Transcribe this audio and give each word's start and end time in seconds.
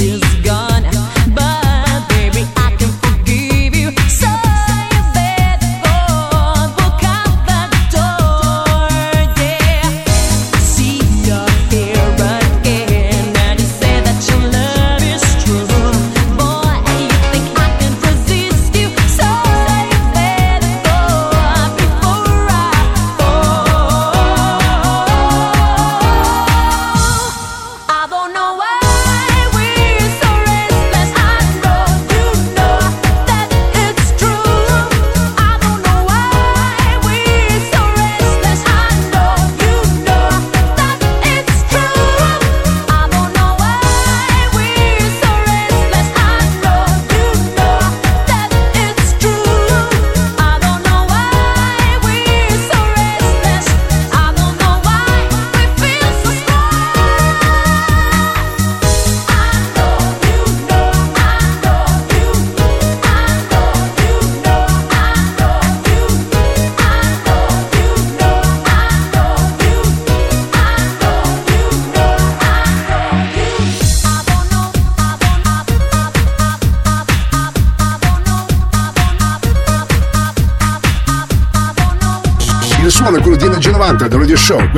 Show, 0.00 0.39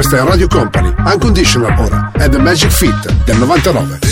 questa 0.03 0.19
è 0.19 0.29
Radio 0.29 0.49
Company, 0.49 0.93
Unconditional 0.99 1.79
ora, 1.79 2.11
è 2.13 2.29
The 2.29 2.39
Magic 2.39 2.71
Fit 2.71 3.13
del 3.25 3.37
99. 3.37 4.12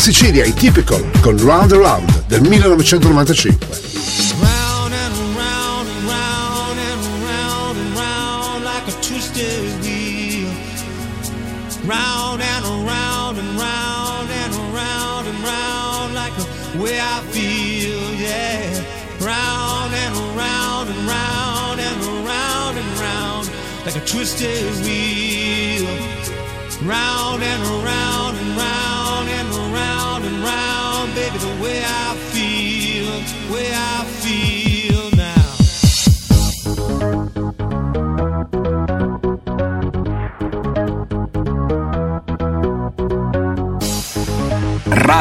Sicilia 0.00 0.46
i 0.46 0.54
Typical 0.54 1.04
con 1.20 1.36
Round 1.36 1.72
and 1.72 1.82
Round 1.82 2.26
del 2.26 2.40
1995. 2.40 3.89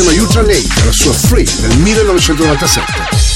Insieme 0.00 0.18
a 0.18 0.22
Ultra 0.22 0.42
Nate, 0.42 0.84
la 0.84 0.92
sua 0.92 1.12
Free 1.12 1.44
del 1.44 1.78
1997. 1.78 3.29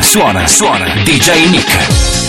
Suona, 0.00 0.46
suona. 0.46 1.02
DJ 1.04 1.48
Nick. 1.50 2.25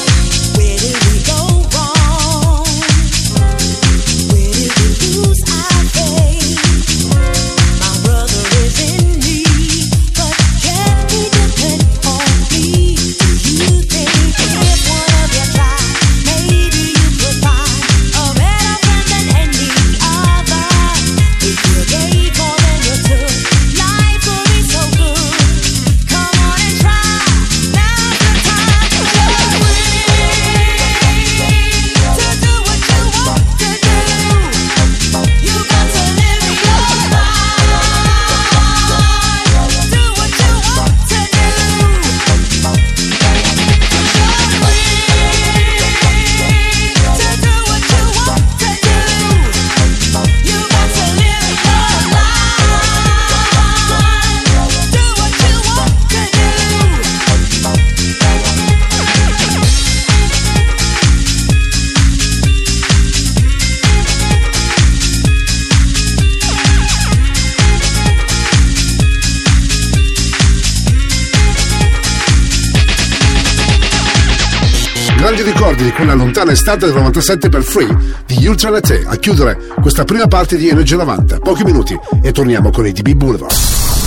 l'estate 76.58 76.88
del 76.88 76.96
97 76.96 77.50
per 77.50 77.62
Free 77.62 77.88
di 78.26 78.48
Ultra 78.48 78.72
Latte 78.72 79.04
a 79.06 79.16
chiudere 79.18 79.60
questa 79.80 80.06
prima 80.06 80.26
parte 80.26 80.58
di 80.58 80.68
Energia 80.70 80.96
90. 80.96 81.38
Pochi 81.38 81.64
minuti 81.64 81.96
e 82.24 82.32
torniamo 82.32 82.72
con 82.72 82.88
i 82.88 82.92
DB 82.92 83.12
Boulevard. 83.12 83.54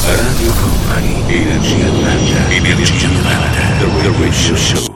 Radio 0.04 0.52
Company, 0.60 1.22
Energia 1.28 1.86
90, 1.86 2.50
Energia 2.50 3.06
90, 3.06 3.50
The 3.78 4.18
Radio 4.18 4.56
Show. 4.56 4.92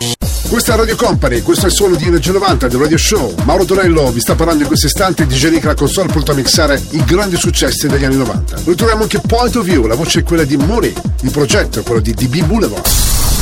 Questa 0.49 0.75
è 0.75 0.77
Radio 0.77 0.97
Company, 0.97 1.43
questo 1.43 1.67
è 1.67 1.69
il 1.69 1.75
suono 1.75 1.95
di 1.95 2.07
Energia 2.07 2.33
90 2.33 2.67
del 2.67 2.81
Radio 2.81 2.99
Show. 2.99 3.35
Mauro 3.45 3.65
Torello 3.65 4.11
vi 4.11 4.21
sta 4.21 4.35
parlando 4.35 4.63
in 4.63 4.67
questo 4.67 4.87
istante 4.87 5.25
di 5.25 5.37
Genica 5.37 5.69
la 5.69 5.75
console 5.75 6.09
pronto 6.09 6.33
a 6.33 6.35
mixare 6.35 6.83
i 6.91 7.05
grandi 7.05 7.37
successi 7.37 7.87
degli 7.87 8.05
anni 8.05 8.17
90. 8.17 8.63
Ritroviamo 8.65 9.03
anche 9.03 9.21
Point 9.25 9.55
of 9.55 9.65
View, 9.65 9.87
la 9.87 9.95
voce 9.95 10.21
è 10.21 10.23
quella 10.25 10.45
di 10.45 10.57
Muri, 10.57 10.93
il 11.23 11.31
progetto 11.31 11.79
è 11.79 11.83
quello 11.85 12.01
di 12.01 12.15
DB 12.15 12.43
Boulevard. 12.47 13.04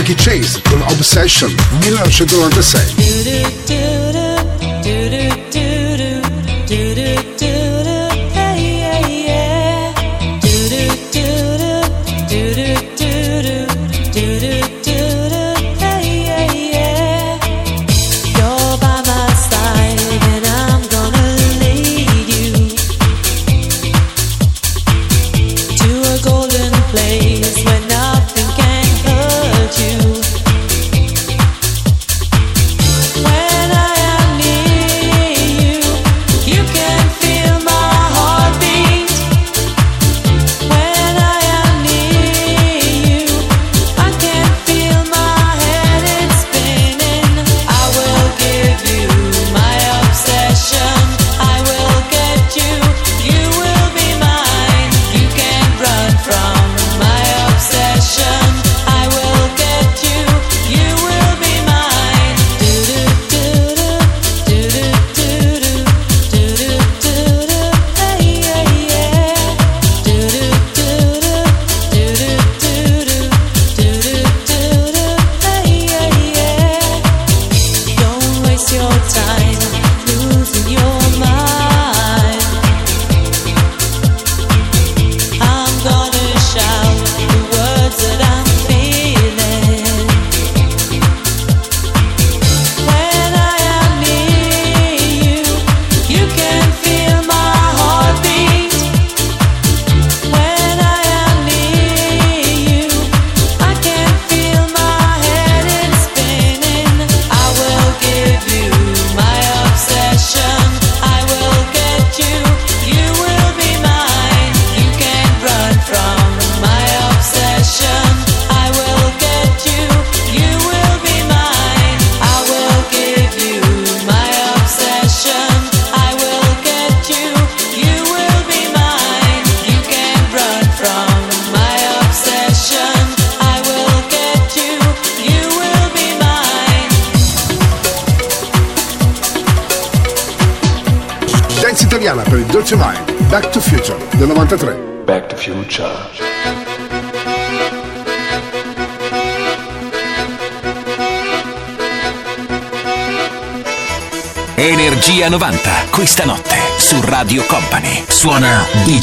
Ricky 0.00 0.14
Chase 0.14 0.62
con 0.62 0.80
Obsession 0.80 1.54
1996 1.82 2.99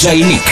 Suona 0.08 0.47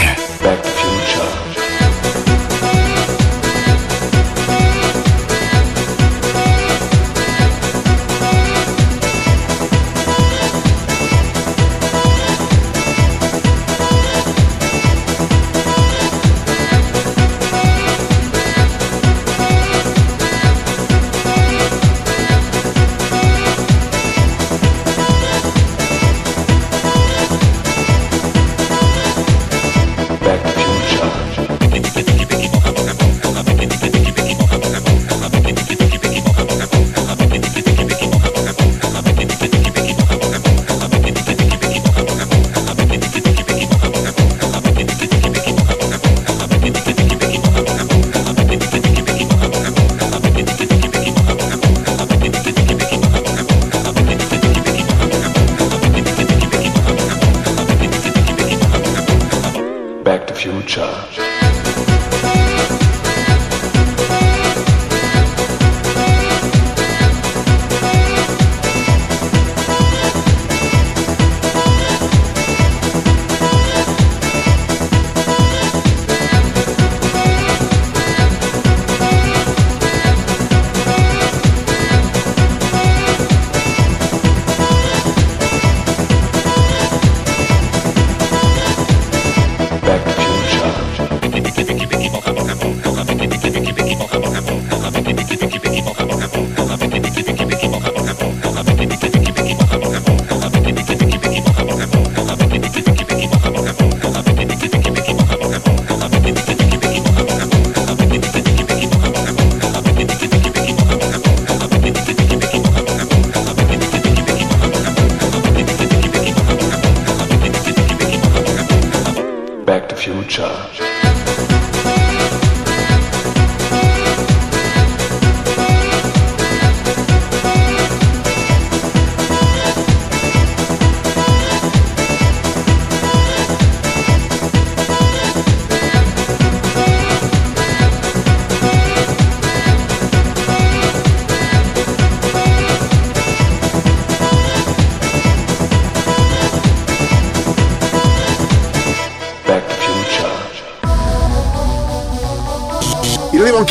anche 60.48 61.16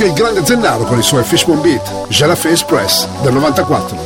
il 0.08 0.13
grande 0.13 0.46
Zennaro 0.46 0.84
con 0.84 1.00
i 1.00 1.04
suoi 1.04 1.24
Fishbone 1.24 1.62
Beat, 1.62 2.08
Jalafe 2.10 2.50
Express 2.50 3.08
del 3.22 3.34
94. 3.34 3.98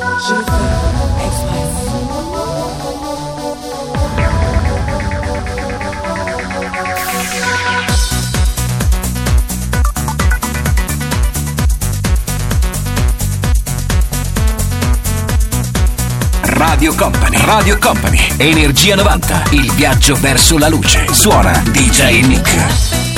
Radio 16.44 16.94
Company, 16.96 17.38
Radio 17.46 17.78
Company, 17.78 18.20
Energia 18.38 18.96
90, 18.96 19.44
il 19.52 19.72
viaggio 19.74 20.16
verso 20.16 20.58
la 20.58 20.70
luce. 20.70 21.08
Suona 21.12 21.52
DJ 21.72 22.26
Nick. 22.26 23.09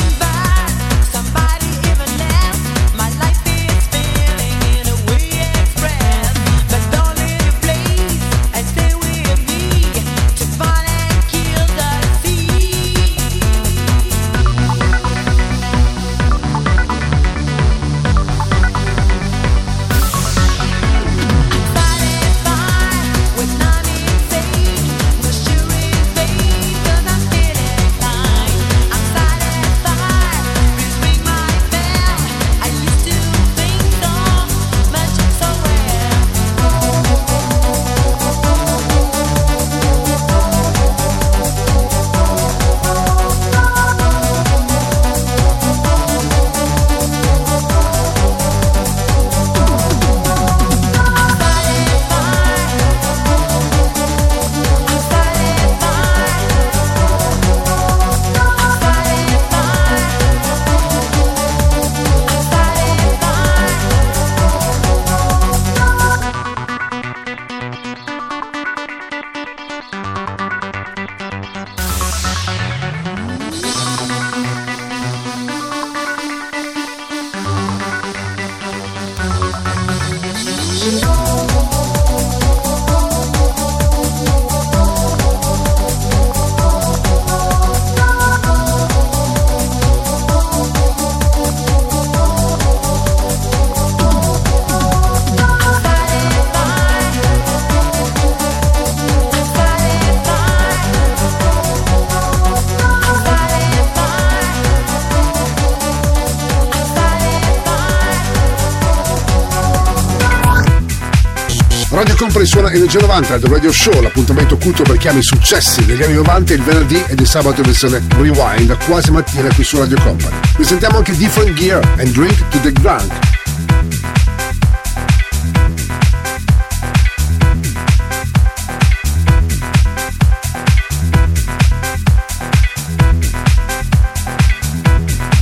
Energia 112.69 112.99
90 112.99 113.39
The 113.39 113.47
Radio 113.47 113.71
Show, 113.71 114.01
l'appuntamento 114.01 114.57
culto 114.57 114.83
per 114.83 114.97
chiami 114.97 115.21
successi 115.23 115.83
degli 115.85 116.01
anni 116.03 116.13
90 116.13 116.53
il 116.53 116.61
venerdì 116.61 117.03
ed 117.07 117.19
il 117.19 117.27
sabato 117.27 117.61
in 117.61 117.65
versione 117.65 118.01
rewind, 118.17 118.77
quasi 118.85 119.11
mattina 119.11 119.53
qui 119.53 119.63
su 119.63 119.77
Radio 119.77 119.99
Company. 120.01 120.35
Presentiamo 120.53 120.97
anche 120.97 121.15
Different 121.15 121.53
Gear 121.53 121.83
and 121.97 122.09
Drink 122.09 122.47
to 122.49 122.59
the 122.59 122.71
Ground. 122.71 123.11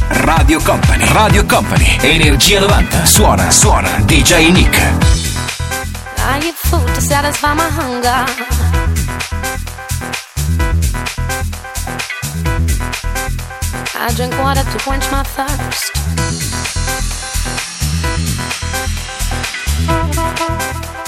Radio 0.10 0.60
Company, 0.62 1.06
Radio 1.12 1.46
Company, 1.46 1.98
Energia 2.02 2.60
90, 2.60 3.06
suona, 3.06 3.52
suona, 3.52 3.90
DJ 4.06 4.52
Nick. 4.52 5.09
I 6.32 6.38
eat 6.46 6.54
food 6.54 6.86
to 6.94 7.02
satisfy 7.02 7.56
my 7.56 7.68
hunger. 7.80 8.20
I 13.96 14.14
drink 14.16 14.38
water 14.38 14.62
to 14.62 14.78
quench 14.86 15.10
my 15.12 15.24
thirst. 15.24 15.86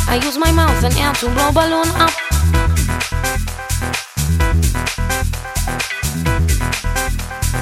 I 0.10 0.16
use 0.26 0.40
my 0.40 0.52
mouth 0.52 0.84
and 0.84 0.96
air 0.98 1.14
to 1.14 1.30
blow 1.36 1.52
balloon 1.52 1.90
up. 2.06 2.14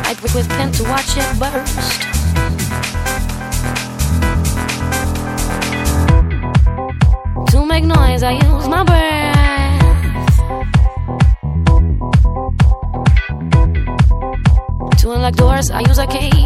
I 0.08 0.14
prick 0.16 0.34
with 0.34 0.48
pen 0.48 0.72
to 0.72 0.84
watch 0.84 1.18
it 1.18 1.40
burst. 1.40 2.09
Make 7.70 7.84
noise, 7.84 8.24
I 8.24 8.32
use 8.32 8.68
my 8.68 8.84
breath. 8.84 9.38
To 14.98 15.12
unlock 15.12 15.36
doors, 15.36 15.70
I 15.70 15.82
use 15.82 16.00
a 16.00 16.08
key. 16.08 16.39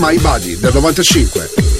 My 0.00 0.16
Body 0.18 0.56
del 0.56 0.72
95. 0.72 1.79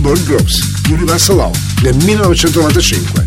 Born 0.00 0.24
Groups, 0.24 0.80
Universal 0.88 1.36
Law, 1.36 1.50
nel 1.82 1.94
1995. 1.94 3.26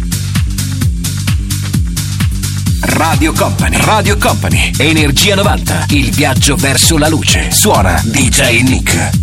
Radio 2.82 3.32
Company, 3.34 3.78
Radio 3.80 4.18
Company, 4.18 4.72
Energia 4.78 5.36
90, 5.36 5.86
il 5.90 6.10
viaggio 6.12 6.56
verso 6.56 6.98
la 6.98 7.08
luce. 7.08 7.52
Suona 7.52 8.02
DJ 8.04 8.62
Nick. 8.64 9.23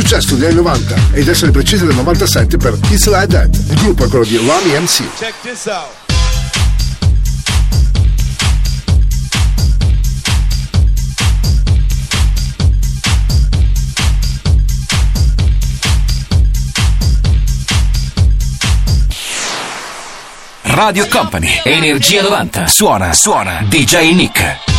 Successo 0.00 0.34
degli 0.34 0.46
anni 0.46 0.54
90 0.54 0.94
ed 1.12 1.28
essere 1.28 1.50
precisi 1.50 1.84
del 1.84 1.94
97 1.94 2.56
per 2.56 2.78
It's 2.88 3.06
Like 3.06 3.26
That. 3.26 3.54
Il 3.54 3.78
gruppo 3.80 4.04
è 4.04 4.08
quello 4.08 4.24
di 4.24 4.36
Ronnie 4.36 4.78
MC. 4.78 5.04
Check 5.18 5.34
this 5.42 5.66
out. 5.66 5.98
Radio 20.62 21.06
Company, 21.08 21.60
Energia 21.64 22.22
90, 22.22 22.66
suona, 22.66 23.12
suona, 23.12 23.64
DJ 23.68 24.14
Nick. 24.14 24.69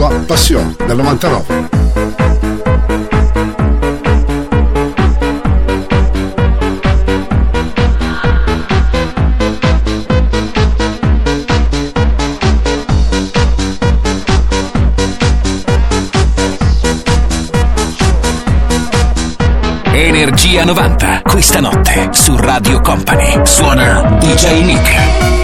Sua 0.00 0.08
passione, 0.24 0.74
dal 0.78 0.96
99. 0.96 1.68
Energia 19.92 20.64
90, 20.64 21.20
questa 21.24 21.60
notte 21.60 22.08
su 22.12 22.34
Radio 22.38 22.80
Company. 22.80 23.40
Suona 23.44 24.16
DJ 24.18 24.62
Nick. 24.62 25.39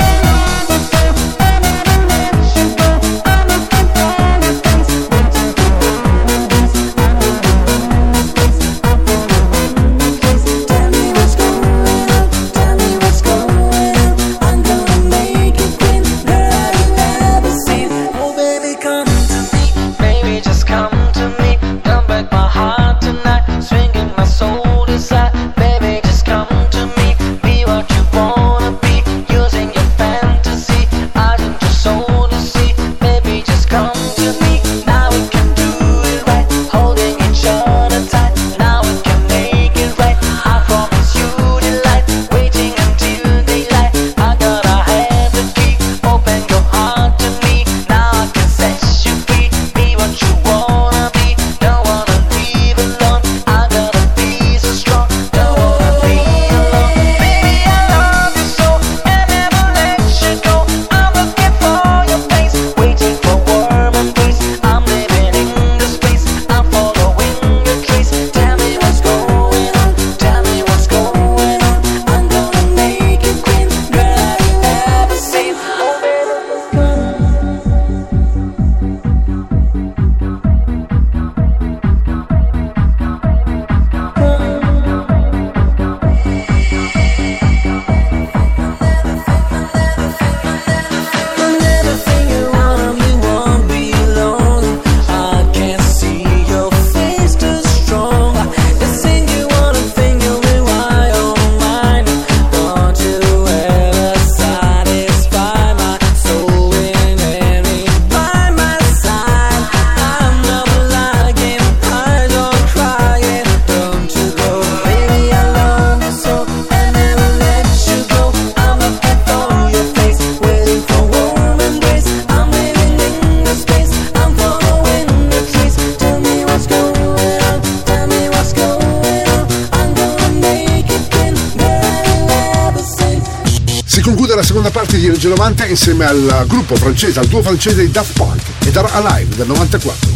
Seconda 134.47 134.71
parte 134.71 134.97
di 134.97 135.07
Energia 135.07 135.31
90 135.31 135.67
insieme 135.67 136.05
al 136.05 136.45
gruppo 136.47 136.77
francese, 136.77 137.19
al 137.19 137.27
duo 137.27 137.43
francese 137.43 137.81
di 137.81 137.91
Daft 137.91 138.13
Punk 138.13 138.43
e 138.65 138.71
Dar 138.71 138.89
Alive 138.93 139.35
del 139.35 139.49
94. 139.49 140.16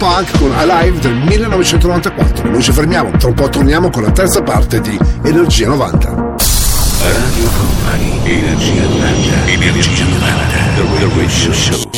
Punk 0.00 0.38
con 0.38 0.50
Alive 0.56 0.98
del 0.98 1.12
1994. 1.12 2.48
Noi 2.48 2.62
ci 2.62 2.72
fermiamo, 2.72 3.10
tra 3.18 3.28
un 3.28 3.34
po' 3.34 3.50
torniamo 3.50 3.90
con 3.90 4.02
la 4.02 4.10
terza 4.10 4.40
parte 4.40 4.80
di 4.80 4.98
Energia 5.24 5.66
90. 5.66 6.08
Radio 6.08 7.50
Company, 7.54 8.18
Energia 8.24 8.82
90, 8.82 9.46
Energia 9.46 10.04
90, 10.04 10.56
The 10.74 11.08
Radio 11.14 11.52
Show. 11.52 11.90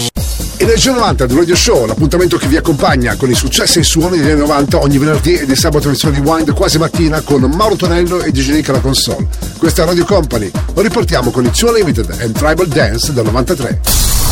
Energia 0.57 0.90
90 0.90 1.26
del 1.26 1.36
Radio 1.36 1.55
Show, 1.55 1.86
l'appuntamento 1.86 2.36
che 2.38 2.48
vi 2.48 2.57
accompagna 2.57 3.14
con 3.14 3.30
i 3.30 3.34
successi 3.34 3.78
e 3.78 3.82
i 3.82 3.84
suoni 3.84 4.18
degli 4.18 4.30
anni 4.30 4.40
90 4.40 4.80
ogni 4.80 4.98
venerdì 4.98 5.34
e 5.34 5.46
di 5.46 5.55
sabato 5.55 5.88
edizione 5.88 6.20
di 6.20 6.26
Wind 6.26 6.53
quasi 6.55 6.78
mattina 6.78 7.20
con 7.20 7.42
Mauro 7.42 7.76
Tonello 7.76 8.20
e 8.20 8.32
Digenica 8.32 8.72
alla 8.72 8.80
console. 8.80 9.28
Questa 9.59 9.84
è 9.84 9.86
Radio 9.86 10.05
Company, 10.05 10.50
lo 10.74 10.82
riportiamo 10.82 11.30
con 11.30 11.44
il 11.44 11.55
suo 11.55 11.72
Limited 11.72 12.16
and 12.20 12.32
Tribal 12.32 12.66
Dance 12.66 13.12
del 13.12 13.24
93. 13.26 14.22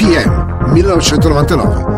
Pm 0.00 0.32
1999. 0.72 1.89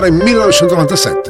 Era 0.00 0.06
il 0.06 0.14
1997. 0.14 1.29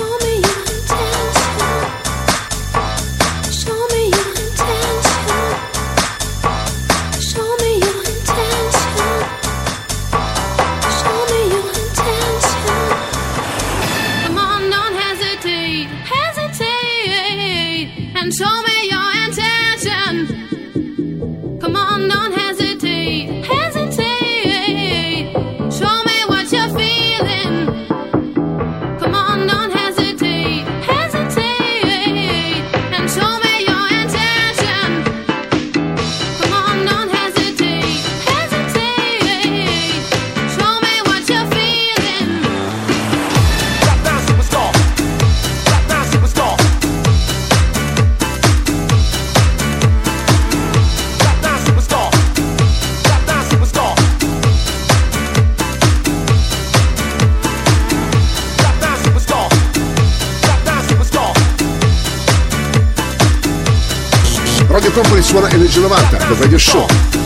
Show. 66.61 66.85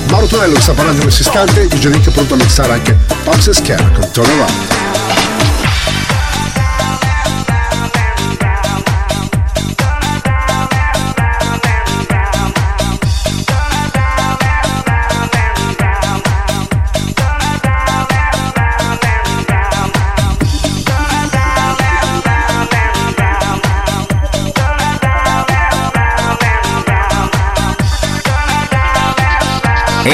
Mauro 0.09 0.27
Tonello 0.27 0.57
sta 0.61 0.71
parlando 0.71 0.99
in 0.99 1.03
questo 1.03 1.23
istante, 1.23 1.67
Nick 1.89 2.07
è 2.07 2.11
pronto 2.11 2.35
a 2.35 2.37
mixare 2.37 2.71
anche 2.71 2.97
Pops 3.23 3.47
e 3.47 3.53
Scare 3.53 3.91
con 3.91 4.09
Turn 4.11 4.84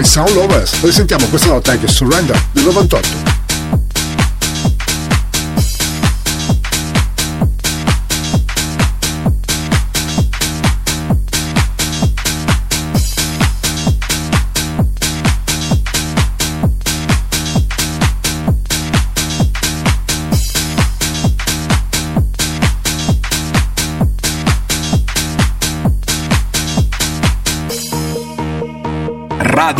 I 0.00 0.04
Sound 0.04 0.34
Lovers. 0.34 0.80
Lo 0.82 0.90
sentiamo 0.90 1.26
questa 1.26 1.48
notte 1.48 1.70
anche 1.70 1.86
Surrender 1.86 2.40
del 2.52 2.64
98. 2.64 3.29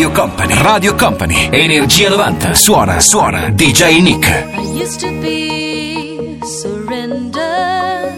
Radio 0.01 0.13
Company. 0.13 0.55
Radio 0.63 0.95
Company. 0.95 1.49
Energia 1.53 2.09
90. 2.09 2.55
Suona, 2.55 3.01
suona. 3.01 3.51
DJ 3.51 4.01
Nick. 4.01 4.27
I 4.57 4.63
used 4.63 4.99
to 5.01 5.11
be 5.21 6.41
surrender. 6.43 8.11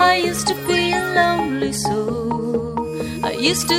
I 0.00 0.22
used 0.26 0.46
to 0.46 0.54
be 0.66 0.90
a 0.90 1.02
lonely 1.12 1.74
soul. 1.74 2.74
I 3.22 3.32
used 3.32 3.68
to 3.68 3.74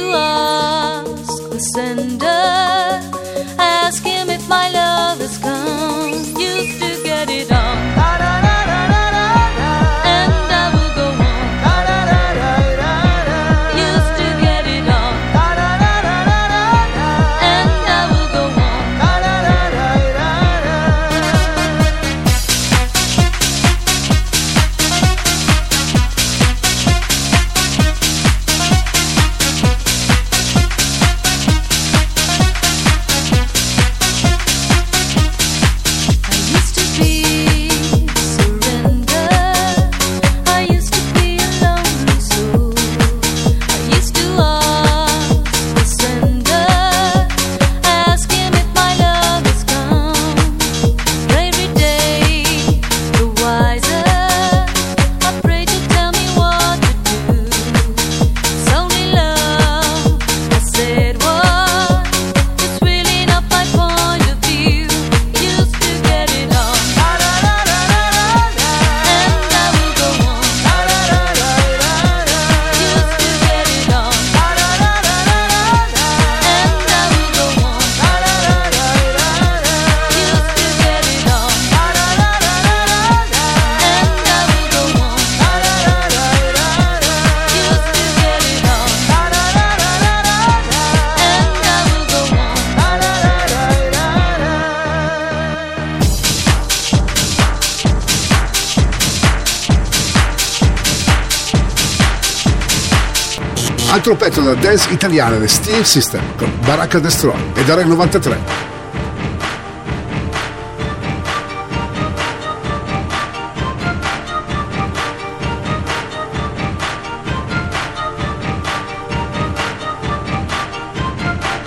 Altro 103.91 104.15
pezzo 104.15 104.41
della 104.41 104.53
dance 104.53 104.91
italiana 104.91 105.37
The 105.37 105.47
Steel 105.47 105.83
System 105.83 106.21
con 106.35 106.51
Baracca 106.63 106.99
Destroy 106.99 107.33
ed 107.55 107.67
era 107.67 107.81
il 107.81 107.87
93. 107.87 108.67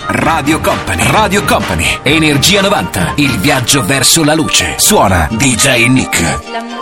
Radio 0.05 0.61
Company, 0.61 1.11
Radio 1.11 1.43
Company, 1.43 1.99
Energia 2.03 2.61
90, 2.61 3.13
il 3.17 3.37
viaggio 3.39 3.83
verso 3.85 4.23
la 4.23 4.33
luce. 4.33 4.75
Suona 4.77 5.27
DJ 5.29 5.87
Nick. 5.87 6.72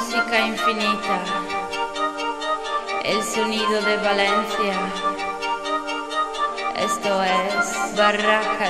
Barraca, 8.02 8.70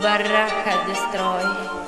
Barraca 0.00 0.86
Destroy. 0.86 1.81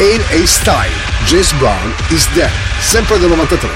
A 0.00 0.46
Style, 0.46 0.92
James 1.26 1.52
Brown 1.54 1.92
is 2.10 2.28
Dead, 2.32 2.48
sempre 2.78 3.18
del 3.18 3.30
93. 3.30 3.68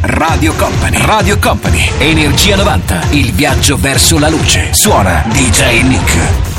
Radio 0.00 0.54
Company, 0.54 0.96
Radio 1.04 1.38
Company, 1.38 1.90
Energia 1.98 2.56
90, 2.56 3.08
il 3.10 3.30
viaggio 3.34 3.76
verso 3.76 4.18
la 4.18 4.30
luce. 4.30 4.72
Suona 4.72 5.22
DJ 5.28 5.82
Nick. 5.82 6.51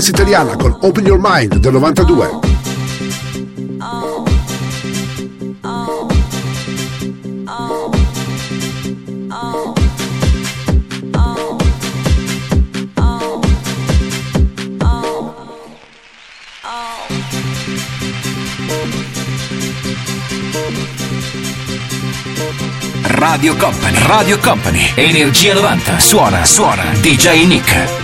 Dance 0.00 0.10
italiana 0.10 0.56
con 0.56 0.78
Open 0.80 1.04
Your 1.04 1.20
Mind 1.22 1.56
del 1.56 1.72
92. 1.74 2.48
Radio 23.02 23.54
Company, 23.56 23.98
Radio 24.06 24.38
Company, 24.38 24.92
Energia 24.94 25.54
90, 25.54 25.98
suona, 25.98 26.44
suona, 26.46 26.84
DJ 27.02 27.44
Nick. 27.46 27.99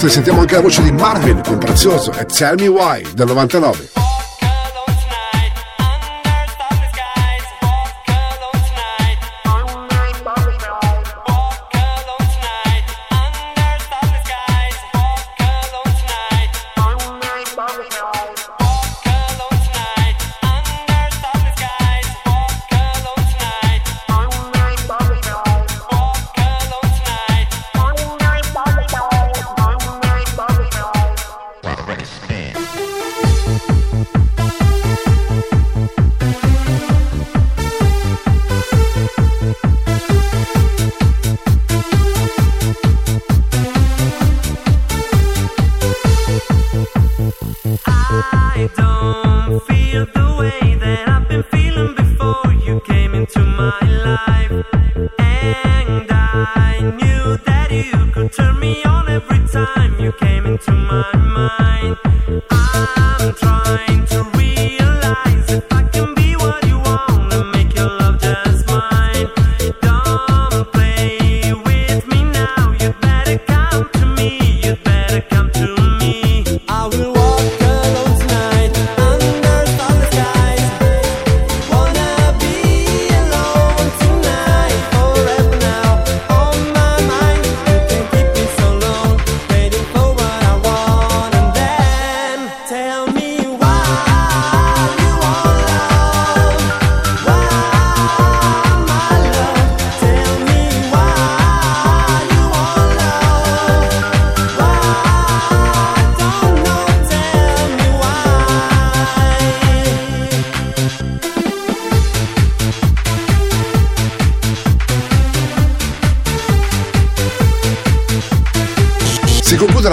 Notte 0.00 0.14
sentiamo 0.14 0.40
anche 0.40 0.54
la 0.54 0.62
voce 0.62 0.82
di 0.82 0.92
Marvin 0.92 1.42
con 1.44 1.58
Prezioso 1.58 2.10
e 2.12 2.24
Tell 2.24 2.58
Me 2.58 2.68
Why 2.68 3.02
del 3.12 3.26
99. 3.26 3.89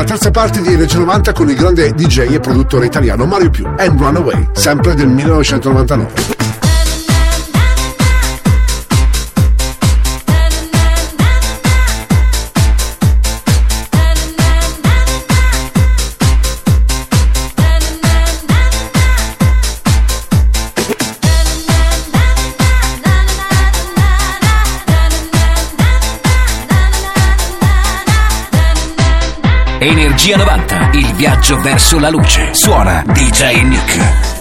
Terza 0.03 0.32
parte 0.32 0.61
di 0.61 0.73
Energia 0.73 0.99
90 0.99 1.34
con 1.34 1.49
il 1.49 1.55
grande 1.55 1.91
DJ 1.93 2.34
e 2.34 2.39
produttore 2.39 2.86
italiano 2.86 3.25
Mario 3.25 3.49
Più 3.49 3.65
and 3.65 3.99
Runaway, 3.99 4.47
sempre 4.53 4.95
del 4.95 5.07
1999. 5.07 6.47
Il 30.98 31.14
viaggio 31.14 31.60
verso 31.62 32.00
la 32.00 32.10
luce. 32.10 32.54
Suona 32.54 33.04
DJ 33.06 33.62
Nick. 33.64 34.36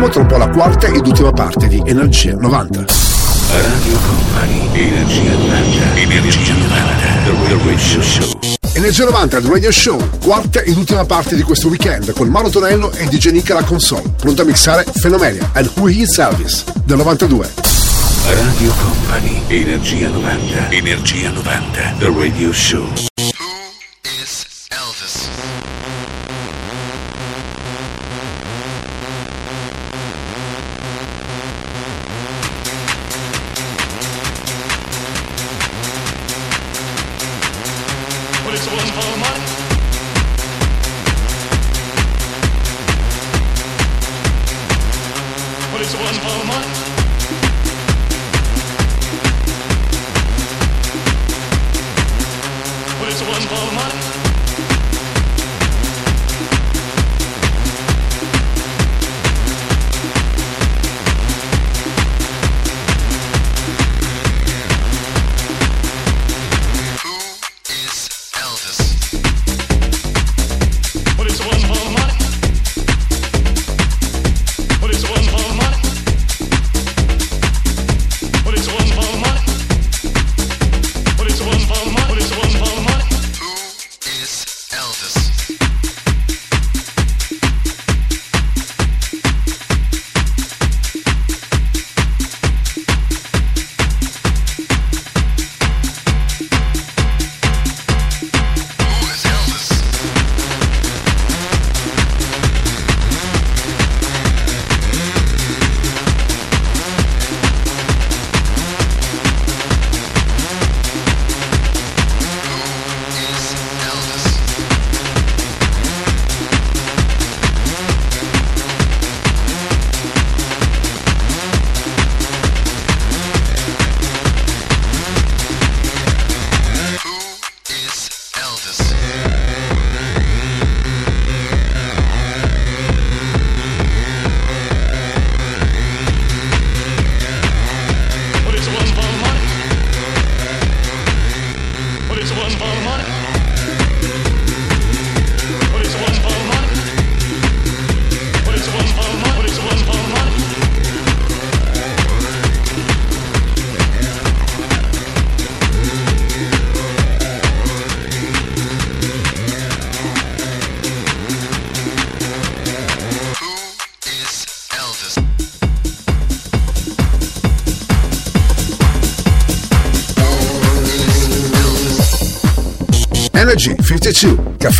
Fermiamo 0.00 0.08
tra 0.08 0.20
un 0.22 0.26
po' 0.28 0.34
alla 0.36 0.48
quarta 0.48 0.86
ed 0.86 1.06
ultima 1.06 1.30
parte 1.30 1.68
di 1.68 1.82
Energia 1.84 2.34
90. 2.34 2.84
Radio 3.50 3.98
Company, 3.98 4.68
Energia 4.72 5.32
90, 5.32 5.94
Energia 5.96 6.54
90, 6.54 6.68
The 7.24 7.58
Radio 7.66 8.02
Show. 8.02 8.38
Energia 8.72 9.04
90 9.04 9.40
The 9.42 9.48
Radio 9.50 9.70
Show, 9.70 10.08
quarta 10.22 10.60
ed 10.62 10.74
ultima 10.74 11.04
parte 11.04 11.36
di 11.36 11.42
questo 11.42 11.68
weekend 11.68 12.14
con 12.14 12.28
Mauro 12.28 12.48
Tonello 12.48 12.90
e 12.92 13.04
DJ 13.08 13.28
Nick 13.32 13.50
alla 13.50 13.62
console, 13.62 14.10
pronto 14.16 14.40
a 14.40 14.46
mixare 14.46 14.86
Fenomenia 14.90 15.50
and 15.52 15.70
Who 15.74 15.88
Is 15.88 16.16
Elvis 16.16 16.64
del 16.82 16.96
92. 16.96 17.50
Radio 18.24 18.72
Company, 18.80 19.42
Energia 19.48 20.08
90, 20.08 20.70
Energia 20.70 21.30
90, 21.30 21.94
The 21.98 22.06
Radio 22.06 22.52
Show. 22.52 23.09
for 38.88 39.02
home 39.02 39.39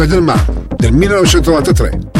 52, 0.01 0.07
Caffè 0.07 0.07
del 0.07 0.23
Mar, 0.23 0.43
del 0.77 0.93
1993. 0.93 2.20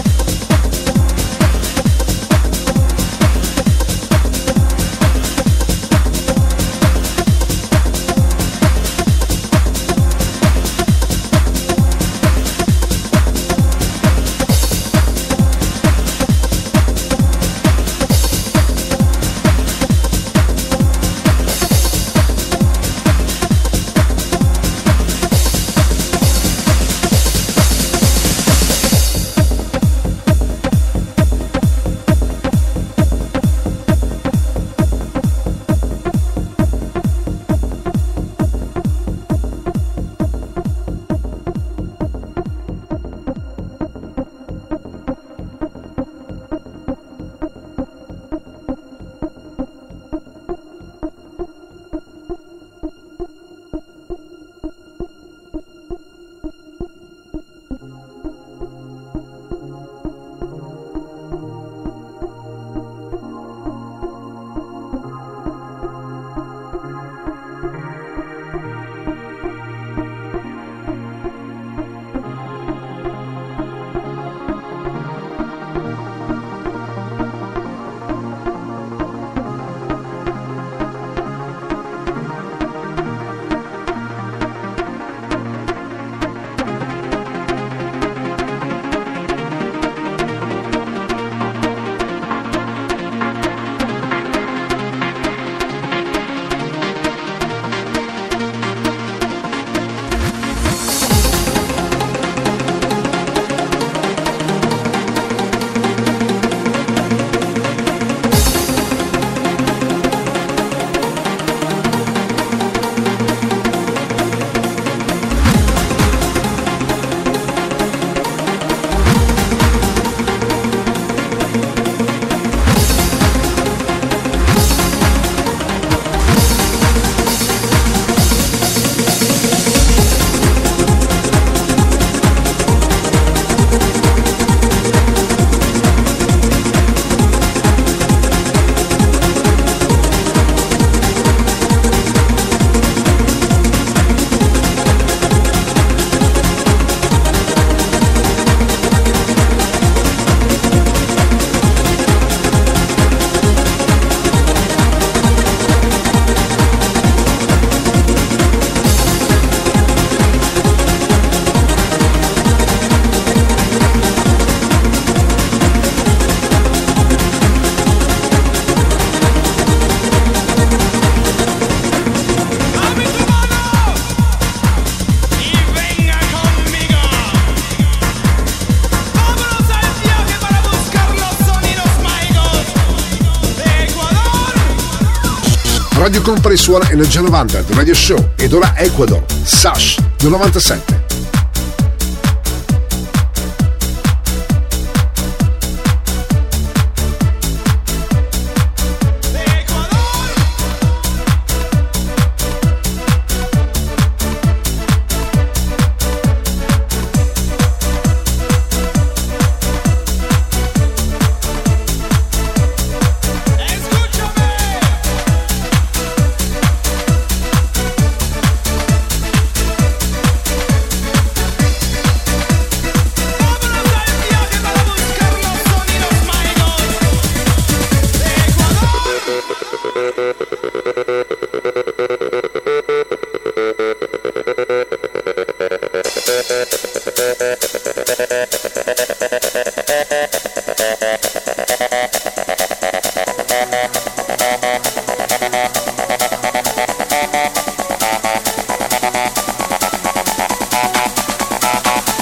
Company 186.31 186.55
suona 186.55 186.89
Energia 186.89 187.19
90 187.19 187.63
The 187.63 187.73
Radio 187.73 187.93
Show 187.93 188.31
ed 188.37 188.53
ora 188.53 188.73
Ecuador, 188.77 189.21
Sash 189.43 189.99
del 190.17 190.29
97. 190.29 191.00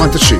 95. 0.00 0.39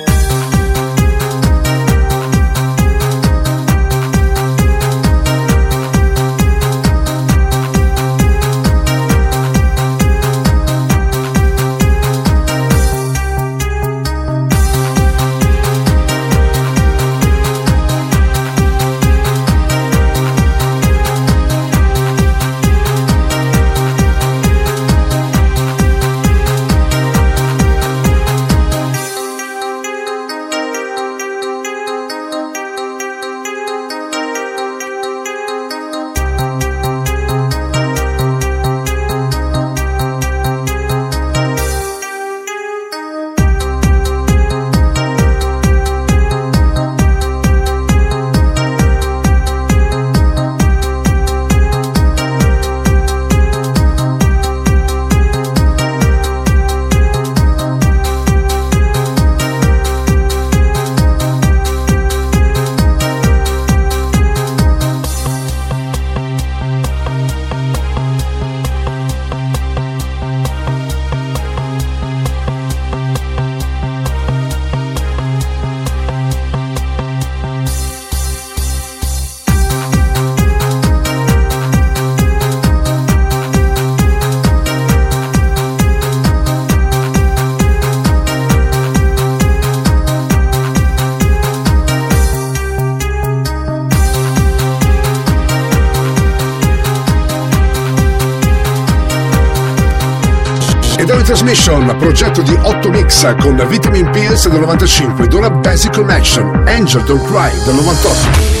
Progetto 102.11 102.41
di 102.41 102.53
8 102.61 102.89
mix 102.89 103.35
con 103.39 103.65
Vitamin 103.69 104.09
Pills 104.11 104.49
del 104.49 104.59
95 104.59 105.23
ed 105.23 105.33
ora 105.33 105.49
Basic 105.49 105.93
Connection, 105.93 106.67
Angel 106.67 107.03
Don't 107.03 107.23
Cry 107.25 107.63
del 107.63 107.75
98. 107.75 108.60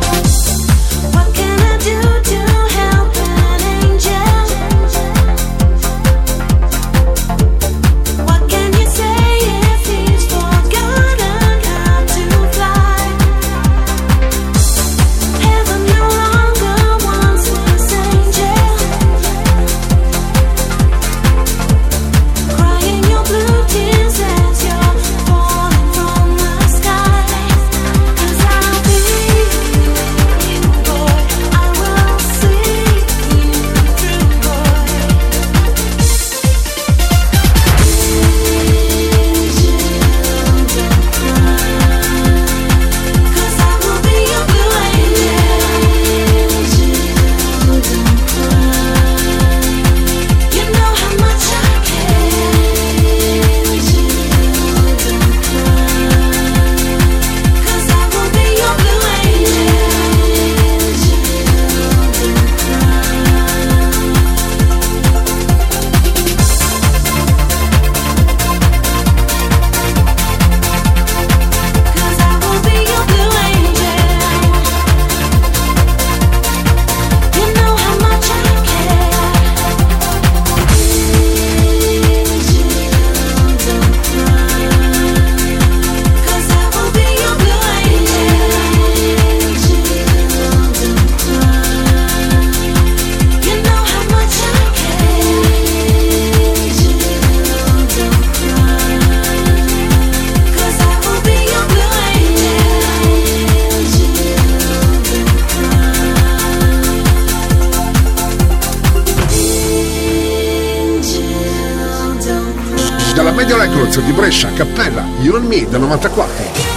Brescia, 114.15 114.49
Cappella, 114.53 115.05
You 115.21 115.35
and 115.35 115.47
Me 115.47 115.65
del 115.65 115.81
94. 115.81 116.70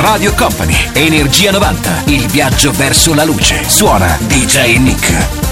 Radio 0.00 0.32
Company. 0.34 0.90
Energia 0.92 1.50
90. 1.50 2.02
Il 2.06 2.26
viaggio 2.28 2.70
verso 2.72 3.14
la 3.14 3.24
luce. 3.24 3.62
Suona 3.66 4.16
DJ 4.20 4.78
Nick. 4.78 5.46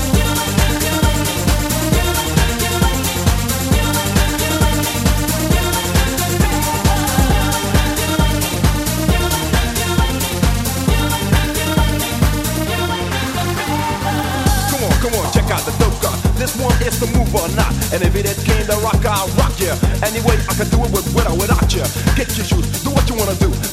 And 17.97 18.05
if 18.05 18.15
it 18.15 18.27
came 18.45 18.67
to 18.67 18.77
rock, 18.85 19.07
I'll 19.07 19.29
rock 19.41 19.59
you. 19.59 19.73
Anyway, 20.05 20.37
I 20.51 20.53
can 20.53 20.69
do 20.69 20.85
it 20.85 20.93
with, 20.93 21.09
with 21.15 21.25
or 21.25 21.37
without 21.39 21.73
you. 21.73 21.81
Get 22.13 22.29
your 22.37 22.45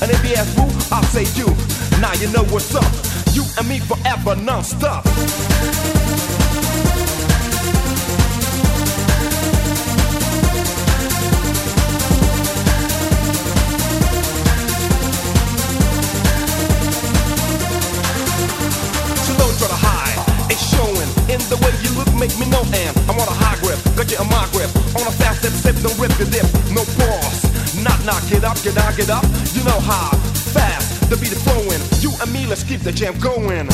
And 0.03 0.11
if 0.11 0.19
you 0.29 0.35
ask 0.35 0.53
who, 0.57 0.63
I'll 0.93 1.01
say 1.15 1.23
you. 1.39 1.47
Now 2.01 2.11
you 2.19 2.27
know 2.33 2.43
what's 2.51 2.75
up. 2.75 2.83
You 3.31 3.45
and 3.57 3.69
me 3.69 3.79
forever, 3.79 4.35
non-stop. 4.35 5.07
Still 19.23 19.37
don't 19.39 19.55
try 19.55 19.67
to 19.67 19.79
high 19.79 20.19
It's 20.51 20.59
showing 20.67 20.99
in 21.31 21.39
the 21.47 21.55
way 21.63 21.71
you 21.79 21.95
look. 21.95 22.11
Make 22.19 22.37
me 22.39 22.51
know 22.51 22.67
and 22.75 22.91
I'm 23.07 23.15
on 23.15 23.27
a 23.29 23.37
high 23.39 23.55
grip, 23.63 23.79
got 23.95 24.11
you 24.11 24.17
on 24.17 24.27
my 24.27 24.49
grip. 24.51 24.67
On 24.99 25.07
a 25.07 25.11
fast 25.15 25.39
step, 25.39 25.53
step, 25.53 25.75
don't 25.79 25.97
rip 25.97 26.11
your 26.19 26.27
lip. 26.27 26.43
No 26.75 26.83
pause, 26.99 27.42
knock, 27.83 28.05
knock, 28.05 28.23
get 28.29 28.43
up, 28.43 28.61
get 28.63 28.77
out, 28.77 28.95
get 28.95 29.09
up. 29.09 29.23
You 29.53 29.63
know 29.63 29.79
how, 29.79 30.11
fast, 30.53 31.09
the 31.09 31.17
beat 31.17 31.31
is 31.31 31.43
flowing. 31.43 31.81
You 32.01 32.11
and 32.21 32.31
me, 32.31 32.45
let's 32.45 32.63
keep 32.63 32.81
the 32.81 32.91
jam 32.91 33.17
going 33.19 33.67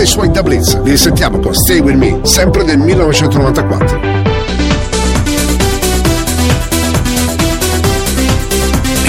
e 0.00 0.04
i 0.04 0.06
suoi 0.06 0.30
da 0.30 0.42
Blitz. 0.42 0.80
Li 0.82 0.96
sentiamo 0.96 1.38
con 1.40 1.54
Stay 1.54 1.80
With 1.80 1.96
Me, 1.96 2.20
sempre 2.22 2.64
del 2.64 2.78
1994. 2.78 4.00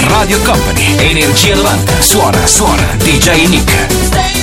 Radio 0.08 0.38
Company, 0.44 0.98
Energia 0.98 1.56
90, 1.56 2.02
suona, 2.02 2.46
suona, 2.46 2.84
DJ 2.98 3.48
Nick. 3.48 4.41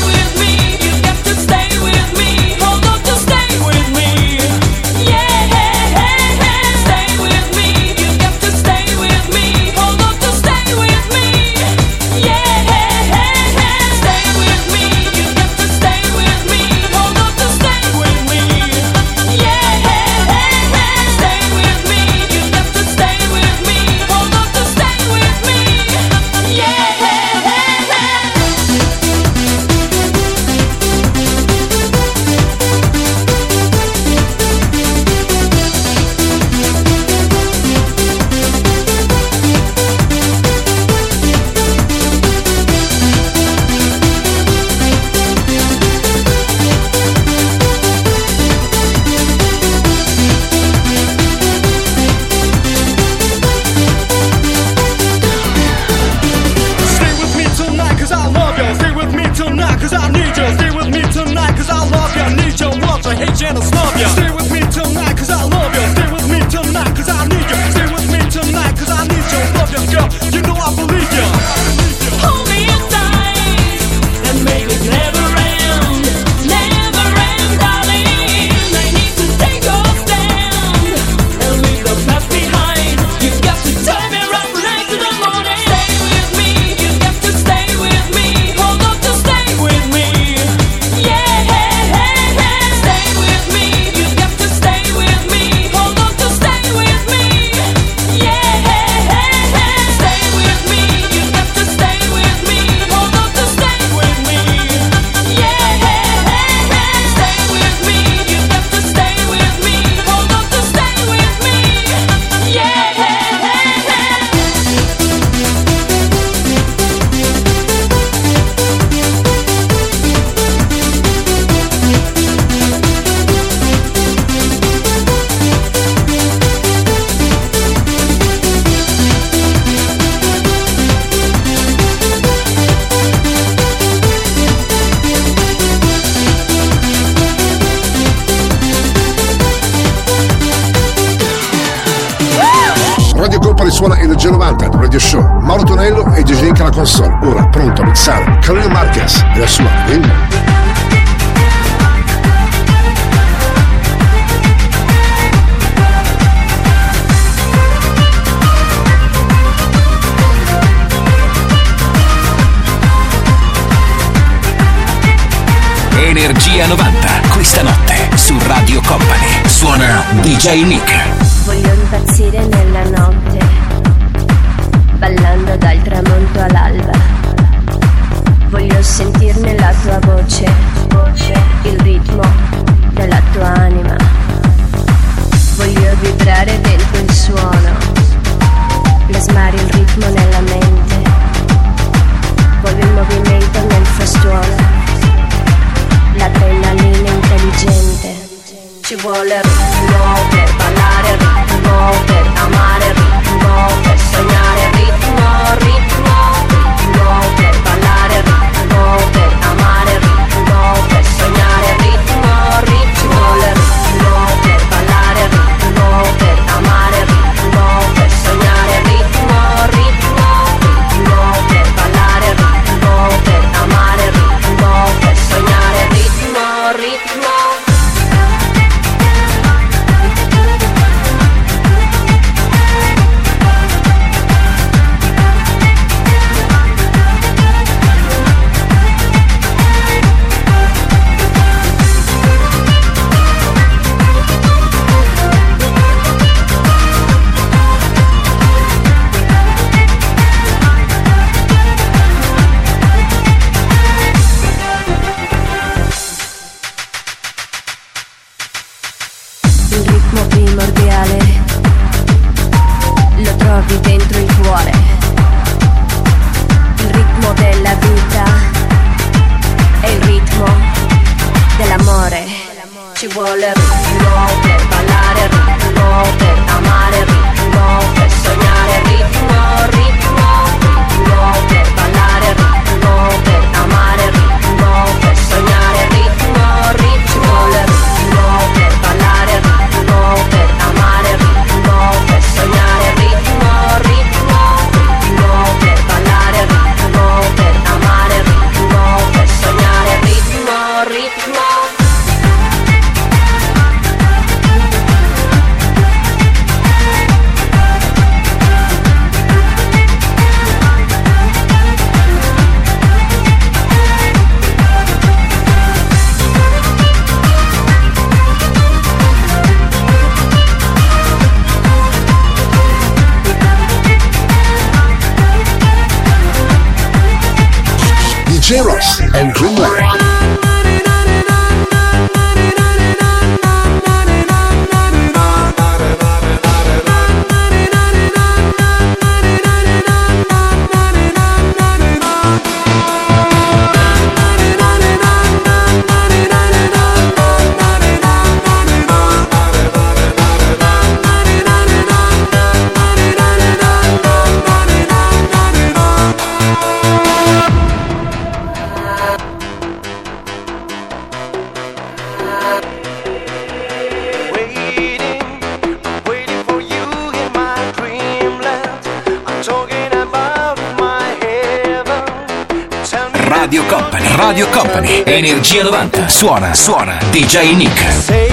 Suona, 376.08 376.54
suona, 376.54 376.98
DJ 377.10 377.54
Nick. 377.54 378.27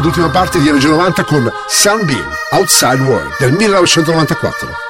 Ed 0.00 0.06
ultima 0.06 0.30
parte 0.30 0.58
di 0.58 0.68
Energia 0.68 0.88
90 0.88 1.24
con 1.24 1.52
Sunbeam, 1.68 2.26
Outside 2.52 3.02
World 3.02 3.36
del 3.38 3.52
1994. 3.52 4.89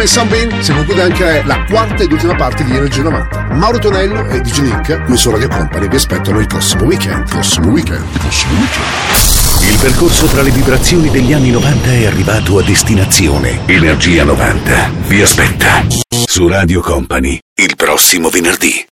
A 0.00 0.06
Sunbeam 0.06 0.62
si 0.62 0.72
conclude 0.72 1.02
anche 1.02 1.42
la 1.44 1.62
quarta 1.68 2.02
ed 2.02 2.10
ultima 2.10 2.34
parte 2.34 2.64
di 2.64 2.74
Energia 2.74 3.02
90. 3.02 3.48
Mauro 3.52 3.78
Tonello 3.78 4.26
e 4.30 4.40
DJ 4.40 4.60
Nick, 4.60 5.04
qui 5.04 5.14
su 5.14 5.30
Radio 5.30 5.48
Company, 5.48 5.88
vi 5.88 5.96
aspettano 5.96 6.40
il 6.40 6.46
prossimo 6.46 6.84
weekend. 6.84 7.28
Prossimo 7.28 7.68
weekend. 7.68 8.02
Prossimo 8.18 8.52
weekend. 8.54 9.70
Il 9.70 9.78
percorso 9.78 10.24
tra 10.24 10.40
le 10.40 10.52
vibrazioni 10.52 11.10
degli 11.10 11.34
anni 11.34 11.50
90 11.50 11.92
è 11.92 12.06
arrivato 12.06 12.58
a 12.58 12.62
destinazione. 12.62 13.60
Energia 13.66 14.24
90 14.24 14.90
vi 15.06 15.20
aspetta 15.20 15.84
su 16.24 16.48
Radio 16.48 16.80
Company 16.80 17.38
il 17.56 17.76
prossimo 17.76 18.30
venerdì. 18.30 18.89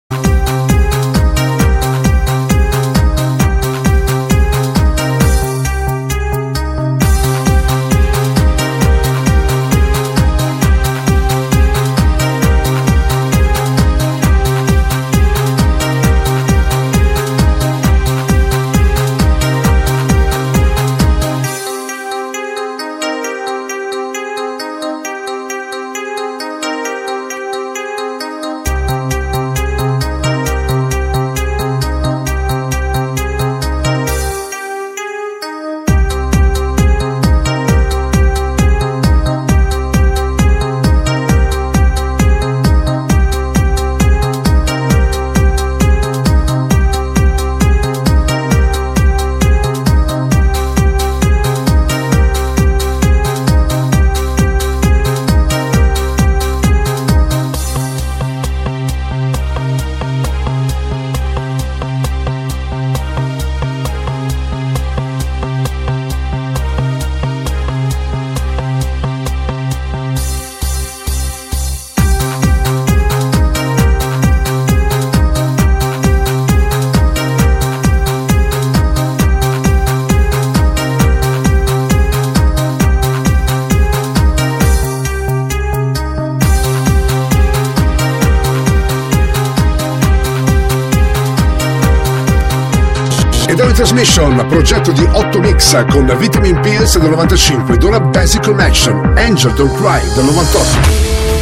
Transmission, 94.02 94.46
progetto 94.48 94.90
di 94.90 95.06
8 95.08 95.38
mix 95.38 95.84
con 95.88 96.12
Vitamin 96.18 96.58
Pills 96.60 96.98
del 96.98 97.10
95 97.10 97.74
ed 97.74 97.84
ora 97.84 98.00
Basic 98.00 98.42
Connection, 98.42 99.16
Angel 99.16 99.52
Don't 99.52 99.72
Cry 99.76 100.00
del 100.14 100.24
98. 100.24 101.41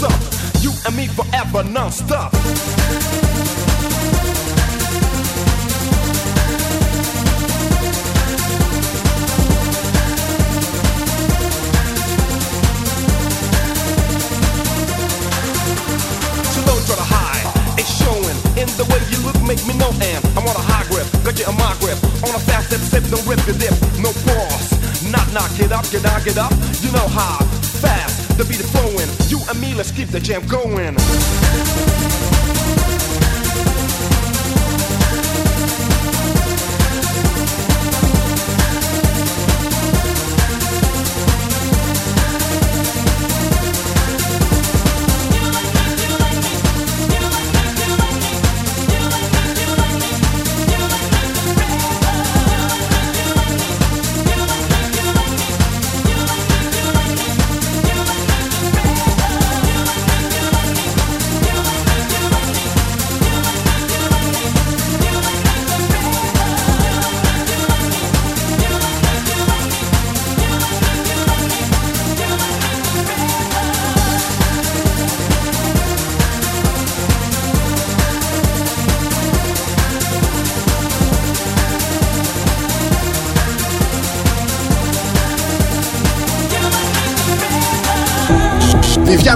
What's 0.00 0.02
up. 0.04 0.62
You 0.62 0.72
and 0.86 0.96
me 0.96 1.06
forever, 1.06 1.64
non-stop. 1.64 2.32
The 18.72 18.84
way 18.88 19.02
you 19.12 19.18
look 19.26 19.36
make 19.46 19.60
me 19.66 19.76
know 19.76 19.90
and 20.00 20.24
I'm 20.34 20.48
on 20.48 20.56
a 20.56 20.64
high 20.64 20.88
grip, 20.88 21.06
got 21.22 21.38
you 21.38 21.44
in 21.44 21.56
my 21.56 21.76
grip 21.78 21.98
On 22.24 22.34
a 22.34 22.40
fast 22.40 22.68
step, 22.68 22.80
step, 22.80 23.04
don't 23.12 23.24
rip 23.28 23.38
your 23.46 23.54
lip 23.60 23.74
No 24.00 24.10
pause, 24.24 24.72
knock, 25.12 25.28
knock, 25.30 25.50
get 25.58 25.70
up, 25.70 25.84
get 25.90 26.02
down, 26.02 26.24
get 26.24 26.38
up 26.38 26.61
me, 29.60 29.74
let's 29.74 29.90
keep 29.90 30.08
the 30.08 30.20
jam 30.20 30.46
going 30.46 30.96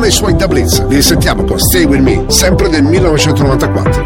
E 0.07 0.11
i 0.11 0.13
suoi 0.13 0.37
Da 0.37 0.47
Blitz. 0.47 0.87
Li 0.87 1.03
sentiamo 1.03 1.43
con 1.43 1.59
Stay 1.59 1.85
With 1.85 2.01
Me, 2.01 2.27
sempre 2.29 2.69
del 2.69 2.85
1994. 2.85 4.05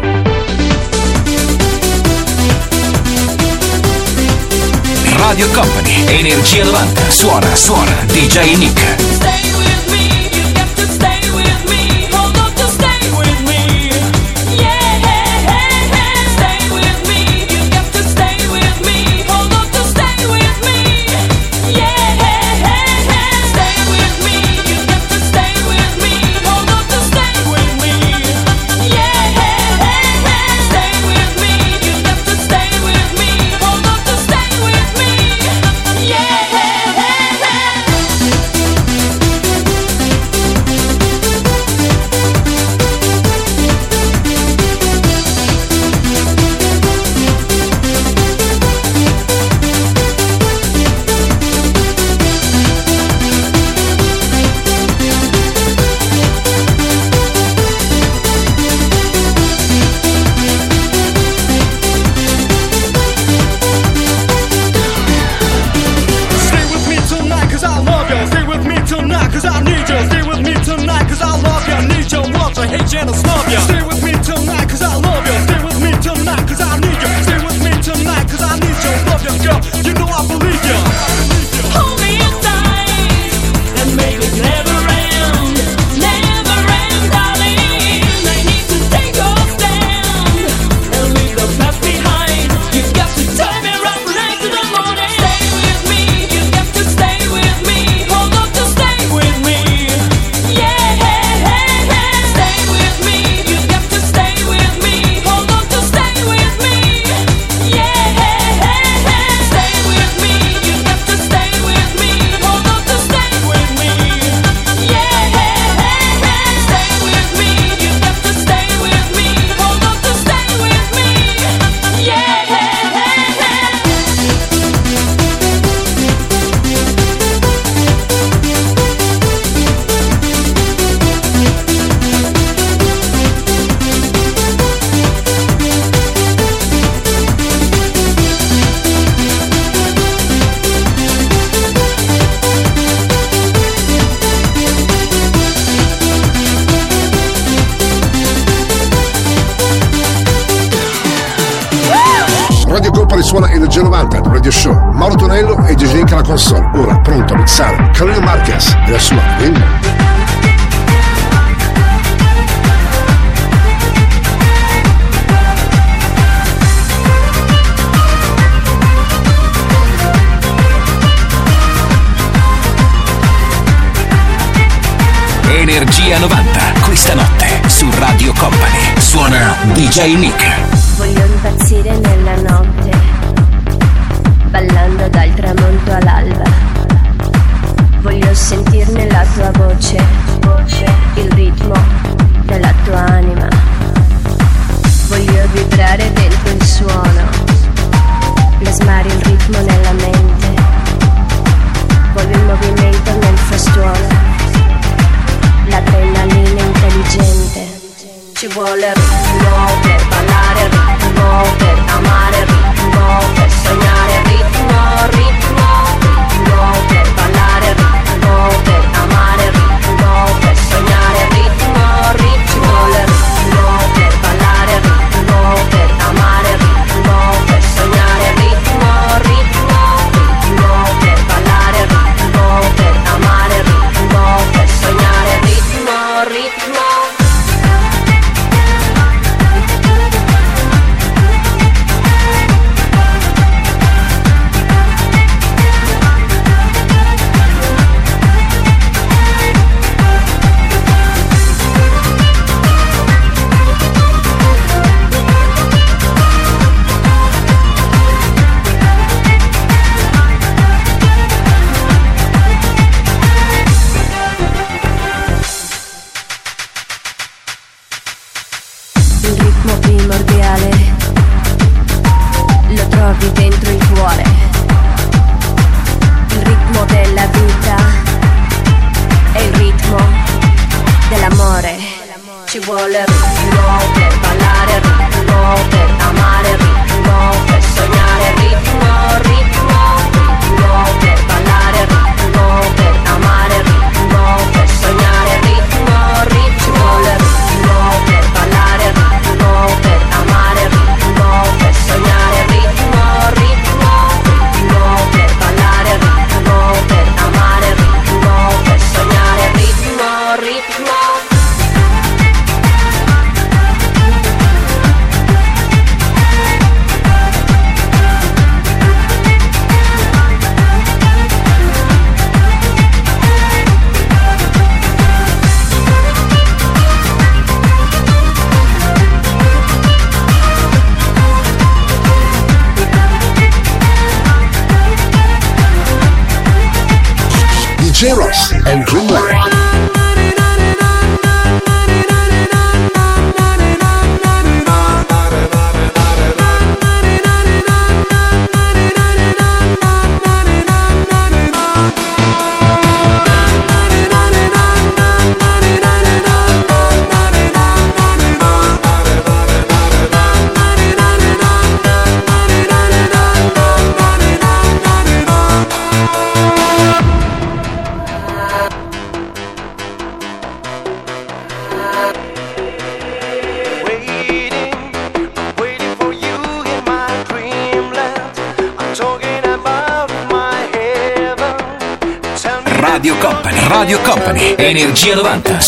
Radio 5.15 5.47
Company, 5.51 6.03
Energia 6.07 6.63
90, 6.63 7.09
suona, 7.11 7.55
suona, 7.55 7.93
DJ 8.07 8.55
Nick. 8.55 9.50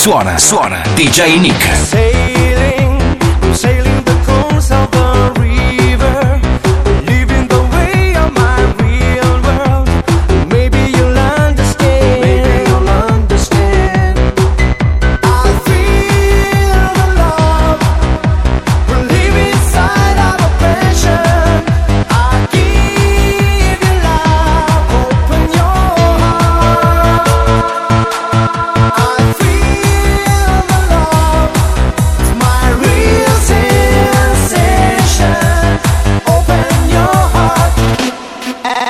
Suona, 0.03 0.37
suona, 0.37 0.83
DJ 0.95 1.39
Nick. 1.39 1.82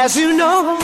As 0.04 0.18
you 0.18 0.36
know. 0.36 0.83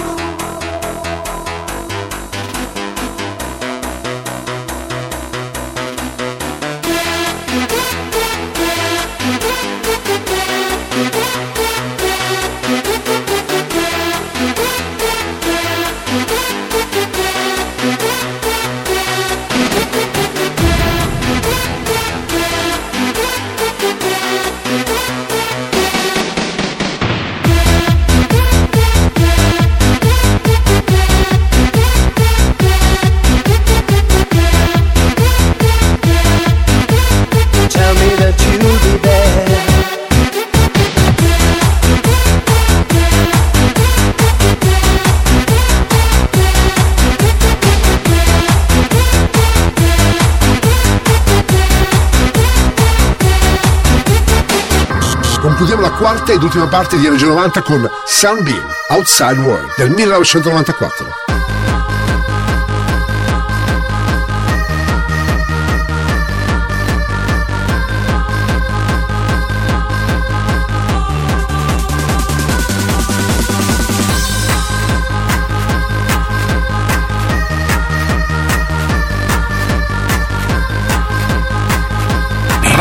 Ed 56.40 56.44
ultima 56.46 56.68
parte 56.68 56.98
di 56.98 57.06
Energia 57.06 57.28
90 57.28 57.62
con 57.64 57.90
Sunbeam, 58.06 58.66
Outside 58.92 59.42
World 59.42 59.76
del 59.76 59.90
1994. 59.90 61.29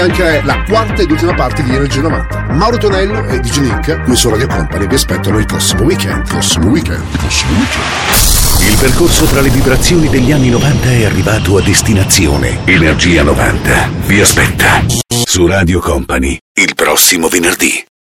Conclude 0.00 0.22
anche 0.22 0.46
la 0.46 0.62
quarta 0.64 1.02
ed 1.02 1.10
ultima 1.10 1.34
parte 1.34 1.62
di 1.62 1.74
Energia 1.74 2.00
90. 2.00 2.46
Mauro 2.52 2.78
Tonello 2.78 3.22
e 3.28 3.38
DJ 3.38 3.58
Nick, 3.58 4.02
qui 4.04 4.16
su 4.16 4.30
Radio 4.30 4.46
Company, 4.46 4.86
vi 4.86 4.94
aspettano 4.94 5.38
il 5.38 5.44
prossimo 5.44 5.82
weekend. 5.82 6.26
Prossimo 6.26 6.68
weekend. 6.68 7.02
Prossimo 7.18 7.52
weekend. 7.52 8.70
Il 8.70 8.76
percorso 8.78 9.26
tra 9.26 9.40
le 9.42 9.50
vibrazioni 9.50 10.08
degli 10.08 10.32
anni 10.32 10.48
90 10.48 10.90
è 10.90 11.04
arrivato 11.04 11.58
a 11.58 11.62
destinazione. 11.62 12.60
Energia 12.64 13.22
90 13.22 13.90
vi 14.06 14.20
aspetta 14.20 14.82
su 15.24 15.46
Radio 15.46 15.80
Company 15.80 16.38
il 16.54 16.74
prossimo 16.74 17.28
venerdì. 17.28 17.89